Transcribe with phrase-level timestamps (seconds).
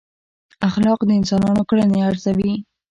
[0.67, 2.53] اخلاق د انسانانو کړنې ارزوي.